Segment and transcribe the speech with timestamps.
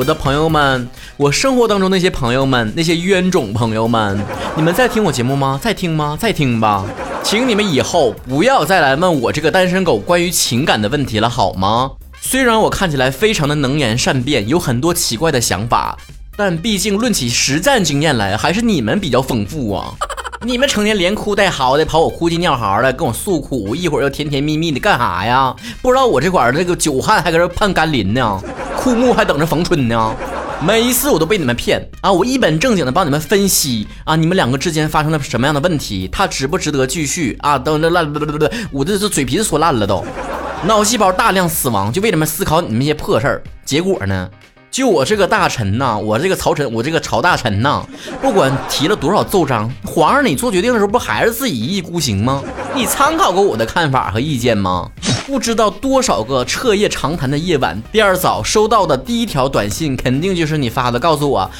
[0.00, 4.18] 我的朋友们，我生活当中那些朋友们，那些冤种朋友们，
[4.56, 5.60] 你们在听我节目吗？
[5.62, 6.16] 在听吗？
[6.18, 6.86] 在听吧，
[7.22, 11.90] 请你们以后不要再来问我这个单身狗关于情感的问题了，好吗？
[12.22, 15.98] 虽然我看起来非常的能言善辩，有很多奇怪的想法，
[16.34, 19.92] 但毕竟论起实战经验来，还是你们比较丰富啊。
[20.42, 25.54] 你们成天连哭带嚎的跑我哭唧尿嚎的跟我诉苦，一会儿又甜甜蜜蜜的干啥呀？
[25.82, 28.40] 不知道我这块儿这个久旱还搁这盼甘霖呢，
[28.74, 30.16] 枯木还等着逢春呢。
[30.62, 32.10] 每一次我都被你们骗啊！
[32.10, 37.58] 我一本正经的帮你们分析啊，你们两个之间发生了什么样的问题，他值不值得继续啊？
[37.58, 40.02] 都那烂不不不不，我这这嘴皮子说烂了都，
[40.64, 43.42] 脑细胞大量死亡，就为什么思考你们那些破事儿？
[43.66, 44.30] 结果呢？
[44.70, 47.84] 就我这个大臣呐，我这个曹臣，我这个朝大臣呐，
[48.22, 52.40] 不管提了多少奏章，皇上你做决定的时候不还是自己一意孤行吗？
[52.72, 54.88] 你参考过我的看法和意见吗？
[55.26, 61.50] 不知道多少个彻夜长谈的夜晚，第二早收到的第一条短信，肯定就是你发的，告诉我，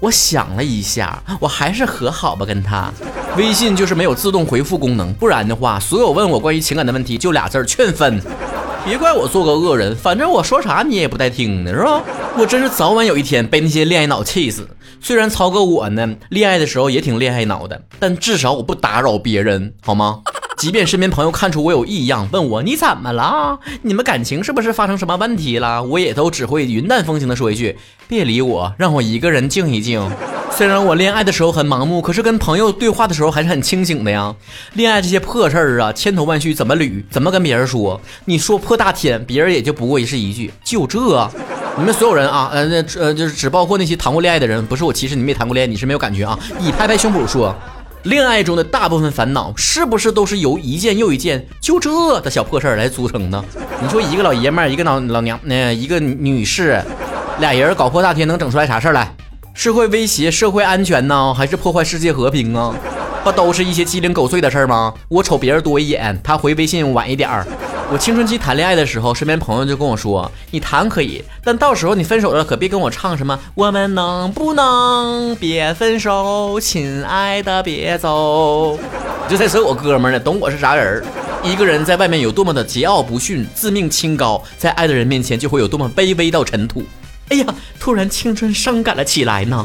[0.00, 2.92] 我想了一下，我还是和好吧，跟他。
[3.36, 8.20] 微信就是没有自动回复功能，不然的话，所有问我关于情感的问题，就俩字儿劝分。
[8.88, 12.02] 别怪我做个恶人，反正我说啥你也不带听的，是吧？
[12.38, 14.66] 我真是早晚有一天被那些恋爱脑气死。
[14.98, 20.22] 虽然曹哥我呢，恋爱的时候也挺恋爱脑的，但至少我不打扰别人，好吗？
[20.58, 23.60] 即便身边朋友看出我有异样，问我你怎么了？
[23.82, 25.80] 你们感情是不是发生什么问题了？
[25.82, 27.78] 我也都只会云淡风轻的说一句：
[28.08, 30.10] 别理我，让我一个人静一静。
[30.50, 34.34] 虽然我恋爱的时候很盲目，可是跟朋友对话的时候还是很清醒的呀。
[34.72, 38.00] 恋爱这些破事儿啊，千头万绪怎么捋，怎么跟别人说？
[38.24, 41.30] 你说破大天，别人也就不过是一句就这。
[41.76, 46.36] 你们所有人啊，呃，那呃，就是只包括那些谈过恋爱的人，不是我歧视你没谈过恋爱，你是没有感觉啊。
[46.58, 47.54] 你拍拍胸脯说，
[48.04, 53.44] 恋爱中的大部分烦恼是不是都是由一件又一件就这的小破事儿来组成的？
[53.82, 56.80] 你说一个老爷们儿，一个老老娘，那一个女士，
[57.40, 59.12] 俩人搞破大天，能整出来啥事儿来？
[59.52, 62.72] 是会威胁社会安全呢，还是破坏世界和平啊？
[63.24, 64.94] 不都是一些鸡零狗碎的事儿吗？
[65.08, 67.44] 我瞅别人多一眼，他回微信晚一点儿。
[67.90, 78.78] 我青春期谈恋爱的时候，身边朋友就跟我说：“你谈可以，但到时候你分手了，可别跟我唱什么‘我们能不能别分手，亲爱的别走’。
[79.26, 81.04] ”这才是我哥们儿呢，懂我是啥人儿？
[81.42, 86.82] 一个人在外面有多么的桀骜不驯、自命清高，在爱的人面前就会有多么卑微到尘土。
[87.30, 87.46] 哎呀，
[87.78, 89.64] 突然青春伤感了起来呢。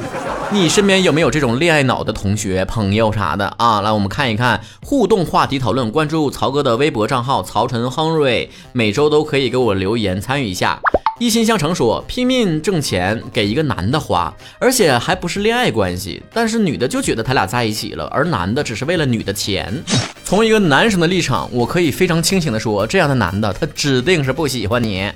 [0.51, 3.81] 你身边有没有这种恋爱脑的同学、朋友啥的啊？
[3.81, 10.79] 来，我们看一看互动话题讨论，关注曹哥的微博账号曹晨亨瑞，每周都可以给我留言参与一下。
[11.19, 19.83] 一心向成说，拼命挣钱给一个男的花，而且还不是恋爱关系，但是女的就觉得他俩在一起了，而男的只是为了女的钱。
[20.25, 25.09] 从一个男生的立场，我可以非常清醒的说，这样的男的他指定是不喜欢你。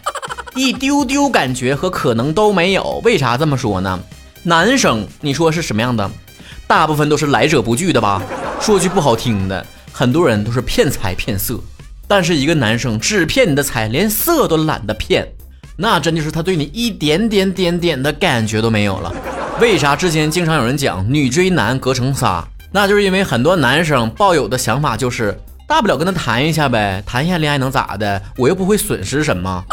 [0.58, 4.00] 一丢丢感觉和可能都没有，为啥这么说呢？
[4.42, 6.10] 男生，你说是什么样的？
[6.66, 8.24] 大部分都是来者不拒的吧？
[8.60, 11.60] 说句不好听的，很多人都是骗财骗色。
[12.08, 15.28] 但是一个男生只骗你的财，连色都懒得骗，
[15.76, 19.14] 那真就是他对你一点点点点的感觉都没有了。
[19.62, 22.44] 为啥之前经常有人讲女追男隔层纱？
[22.72, 25.38] 那就是因为很多男生抱有的想法就是，
[25.68, 28.20] 大不了跟他谈一下呗，谈一下恋爱能咋的？
[28.38, 29.64] 我又不会损失什么。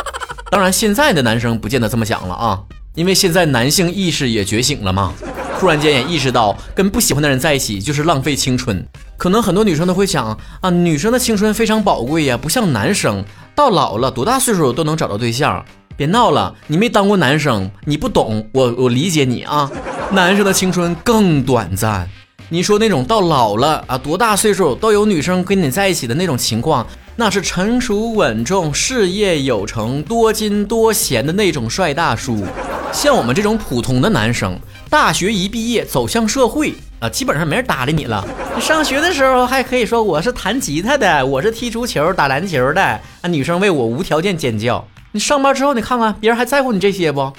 [0.54, 2.62] 当然，现在的男生不见得这么想了啊，
[2.94, 5.12] 因为现在男性意识也觉醒了嘛，
[5.59, 8.87] 突然间也意识到跟不喜欢的人在一起就是浪费青春。
[9.16, 15.64] 可能很多女生都会想啊，女生的青春非常宝贵呀，不像男生到老了多大岁数都能找到对象。
[15.97, 19.69] 别闹了，你没当过男生，你不懂，我我理解你啊。
[20.12, 22.09] 男生的青春更短暂，
[22.48, 26.87] 你说那种到老了啊，多大岁数都有女生跟你在一起的那种情况。
[27.16, 32.44] 那是成熟稳重、事业有成、多金多闲的那种帅大叔。
[32.92, 34.58] 像我们这种普通的男生，
[34.91, 38.26] 大学一毕业走向社会啊，基本上没人搭理你了。
[38.56, 44.84] 你上学的时候还可以说我是弹吉他的，我是踢足球、打篮球的，啊，女生为我无条件尖叫。
[45.12, 47.32] 你上班之后，你看看别人还在乎你这些不？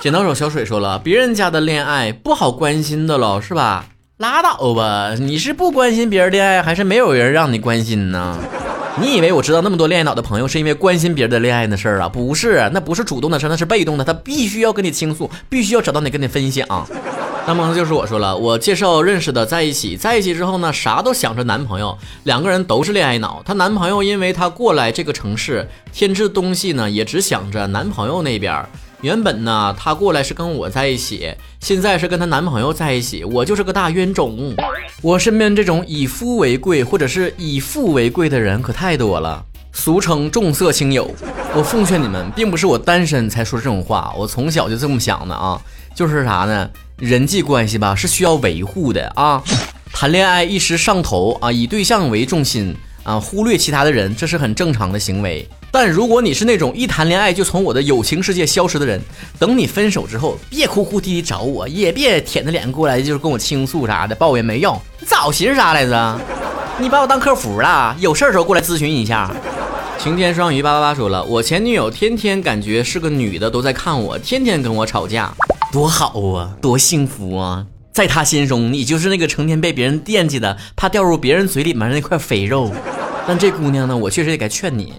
[0.00, 3.86] 剪刀手小水说了，别人家的恋爱不好关心的了，是吧？
[4.18, 8.38] 拉倒吧，你是不关心别人恋爱，还是没有人让你关心呢？
[8.98, 12.08] 你以为我知道那么多恋爱脑的朋友是因为关心别人的恋爱的事儿啊？
[12.08, 14.04] 不是，那不是主动的事，那是被动的。
[14.04, 16.66] 他必须要跟你倾诉，必须要找到你跟你分享。
[17.46, 23.42] 那么就是我说了，我介绍认识的在一起，在一起之后呢，啥都想着男朋友，两个人都是恋爱脑。
[23.44, 28.64] 她男朋友因为她过来这个城市，添置东西呢也只想着男朋友那边。
[29.02, 34.54] 原本呢，她过来是跟我在一起，现在是跟她男朋友在一起，我就是个大冤种。
[35.02, 41.10] 我身边这种以夫为贵或者是以富为贵的人可太多了，俗称重色轻友。
[41.54, 45.60] 我奉劝你们，并不是我单身才说这种话，我从小就这么想的啊。
[45.94, 46.68] 就是啥呢？
[46.98, 49.42] 人际关系吧是需要维护的啊。
[49.92, 55.46] 谈恋爱一时上头啊，以对象为重心啊，忽略其他的人，这是很正常的行为。
[55.78, 58.98] 但如果你是那种一谈恋爱就从我的友情世界消失的人，
[59.38, 64.74] 等你分手之后，别哭哭啼啼找我，也别舔着脸过来就是跟我倾诉啥的，抱怨没用。
[64.98, 66.18] 你早寻思啥来着？
[66.78, 67.94] 你把我当客服了？
[68.00, 69.30] 有事儿时候过来咨询一下。
[69.98, 75.30] 晴天双鱼八八八说了，我前女友天天感觉是个女的都在看我，天天跟我吵架。
[75.70, 77.66] 多好啊，多幸福啊！
[77.92, 82.72] 在他心中，你就是那个成天被别人惦记的，怕掉入别人嘴里面那块肥肉。
[83.28, 84.94] 但这姑娘呢，我确实也该劝你，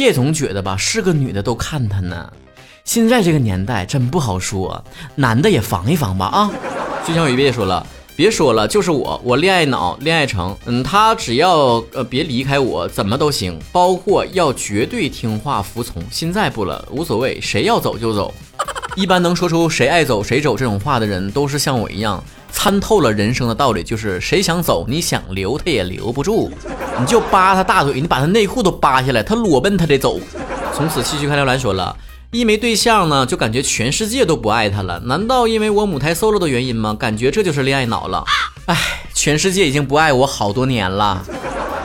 [0.00, 2.32] 别总觉得吧，是个女的都看他呢。
[2.84, 4.82] 现在这个年代真不好说，
[5.14, 6.50] 男的也防一防吧啊！
[7.06, 7.86] 就像雨别说了，
[8.16, 10.56] 别说了，就是我，我恋爱脑，恋爱成。
[10.64, 16.02] 嗯，他只要呃别离开我，怎么都行，包括要绝对听话服从。
[16.10, 18.32] 现在不了，无所谓，谁要走就走。
[18.96, 26.50] 一般能说出谁爱走谁走这种话的人，都是像我一样参透了人生的道理，就是谁想走，你想留他也留不住。
[26.98, 30.20] 你就扒他大腿，你把他内裤都扒下来，他裸奔他得走。
[30.74, 31.96] 从此继续看刘兰说了，
[32.30, 35.00] 一没对象呢，就感觉全世界都不爱他了。
[35.06, 36.94] 难道因为我母胎 solo 的原因吗？
[36.98, 38.24] 感觉这就是恋爱脑了。
[38.66, 38.76] 唉，
[39.14, 41.24] 全世界已经不爱我好多年了。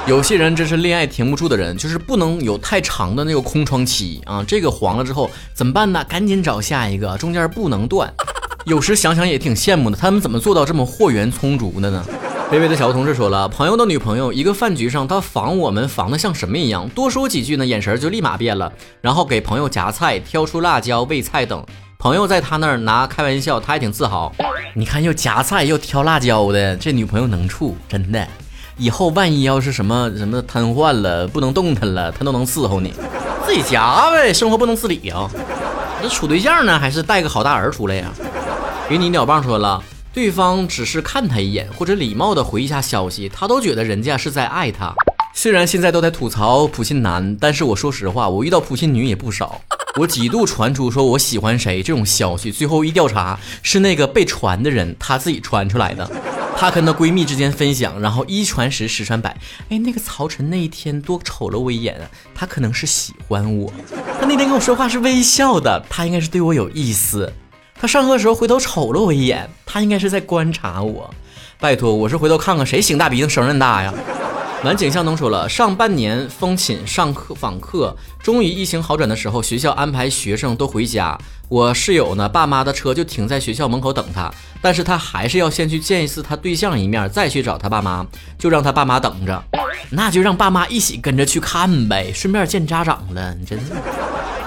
[0.08, 4.46] 有些人真是恋爱停不住的人，就是不能有太长的那个空窗期啊！
[4.48, 6.06] 这个黄了之后怎么办呢？
[6.08, 8.14] 赶紧找下一个，中间不能断。
[8.66, 12.04] 有时想想也挺羡慕的，他们怎么做到这么货源充足的呢？
[12.52, 16.90] 微微的小同志说了，朋友的女朋友，一个饭局上，他防我们防的像什么一样？
[16.90, 21.64] 多说几句呢，眼神就立马变了，然后给朋友夹菜、挑出辣椒、喂菜等。
[22.00, 24.34] 朋友在他那儿拿开玩笑，他还挺自豪。
[24.74, 28.28] 你看又夹菜又挑辣椒的，这女朋友能处，真的。
[28.78, 32.92] 以后万一要是什么什么瘫痪了，不能动弹了，他都能伺候你，
[33.46, 35.30] 自己夹呗，生活不能自理啊。
[36.02, 38.12] 这处对象呢，还是带个好大儿出来呀？
[38.88, 39.84] 给你鸟棒说了，
[40.14, 44.94] 对方只是看他一眼，或者礼貌的回一下消息，他都觉得人家是在爱他。
[45.34, 49.60] 虽然现在都在吐槽普信男，但是我说实话，我遇到普信女也不少。
[50.00, 56.08] 我几度传出说我喜欢谁这种消息，最后一调查，是那个被传的人他自己传出来的。
[56.56, 59.36] 她跟她闺蜜之间分享，然后一传十，十传百。
[59.70, 62.00] 哎，那个曹晨那一天多瞅了我一眼，
[62.36, 63.74] 他可能是喜欢我。
[64.20, 67.34] 他那天跟我说话是微笑的，他应该是对我有意思。
[67.86, 71.08] 他上课的时候回头瞅了我一眼，他应该是在观察我。
[71.60, 73.94] 拜托，我是回头看看谁醒大鼻子声人大呀。
[74.64, 81.16] 南景向东说了，上半年封寝上课访客，终于疫情好转的时候，学校安排学生都回家。
[81.48, 84.34] 我室友呢，爸妈的车就停在学校门口等他，
[84.64, 88.04] 但是他还是要先去见一次他对象一面，再去找他爸妈，
[88.40, 89.44] 就让他爸妈等着。
[89.92, 93.36] 那就让爸妈一起跟着去看呗，顺便见家长了。
[93.36, 93.66] 你真是，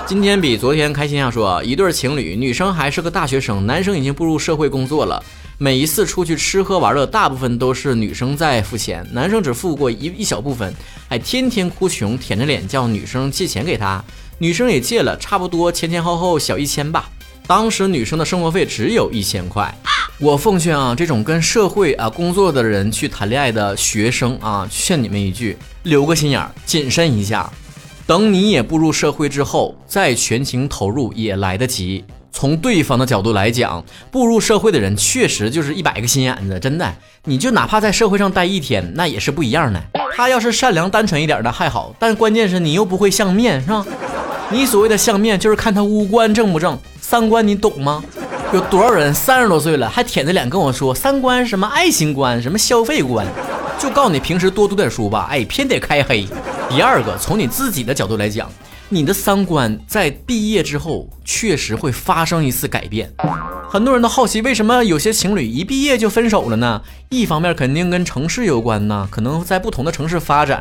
[0.08, 1.30] 今天比昨天开心啊！
[1.30, 5.22] 说一对情侣，女生还是个大学生，男生已经步入社会工作了。
[5.58, 10.72] 每一次出去吃喝玩乐，大部分都是女生在付钱，男生只付过一一小部分，
[11.10, 14.02] 还天天哭穷，舔着脸叫女生借钱给他，
[14.38, 17.10] 女生也借了，差不多前前后后小一千吧。
[17.46, 19.76] 当时女生的生活费只有一千块。
[20.18, 27.52] 我奉劝啊，这种跟社会啊工作的人去谈恋爱的学生啊，劝你们一句，留个心眼儿，谨慎一下，
[28.08, 32.02] 等你也步入社会之后，再全情投入也来得及。
[32.32, 36.90] 从对方的角度来讲，步入社会的人确实就是一百个心眼子，真的。
[37.24, 39.78] 你就哪怕在社会上待一天，那也是不一样的。
[40.16, 43.84] 他要是善良单纯一点的还好，但关键是你又不会相面，是吧？
[44.50, 48.02] 你所谓的相面，就是看他五官正不正，三观你懂吗？
[48.54, 53.26] 有多少人三十多岁了还舔着脸跟我说三观什么爱情观什么消费观？
[53.78, 56.26] 就告诉你平时多读点书吧，哎，偏得开黑。
[56.70, 58.50] 第二个，从你自己的角度来讲。
[58.90, 63.12] 你的三观在毕业之后确实会发生一次改变。
[63.68, 66.80] 很多人都好奇，为什么有些情侣一毕业就分手了呢？
[67.10, 70.60] 一方面肯定跟城市有关呢，可能在不同的城市发展；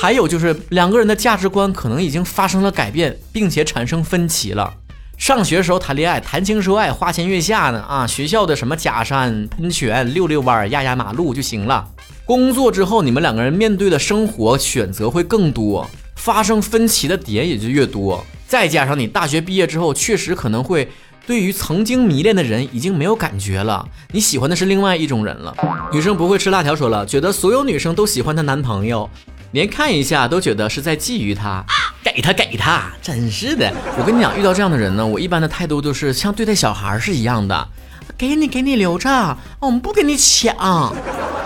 [0.00, 4.74] 还有就是两个人的价值观可能已经发生了改变，并且产生分歧了。
[5.16, 11.88] 上学时候谈恋爱，谈情说爱，花前月下呢啊，学校的什么假山喷泉、溜溜弯、压压马路就行了。
[12.24, 15.88] 工作之后，你们两个人面对的生活选择会更多。
[16.16, 20.90] 发生分歧的点也就越多，再加上你大学毕业之后，确实可能会
[21.26, 25.54] 对于曾经迷恋的人已经没有感觉了，你喜欢的是另外一种人了。
[25.92, 29.10] 女生不会吃辣条说了，觉得所有女生都喜欢她男朋友，
[29.50, 31.62] 连看一下都觉得是在觊觎他，
[32.02, 33.70] 给他给他，真是的。
[33.98, 37.68] 我跟你讲，遇到这样的人呢，我一般的态度都是像对待小孩是一样的，
[38.16, 40.94] 给你给你留着，我们不跟你抢，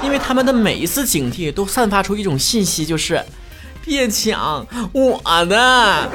[0.02, 3.24] 因为他们的每一次警惕都散发出一种信息，就是。
[3.84, 6.10] 别抢我的。